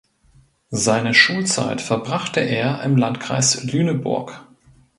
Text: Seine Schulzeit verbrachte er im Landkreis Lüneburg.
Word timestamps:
Seine 0.71 1.13
Schulzeit 1.13 1.79
verbrachte 1.79 2.39
er 2.39 2.81
im 2.81 2.97
Landkreis 2.97 3.65
Lüneburg. 3.65 4.43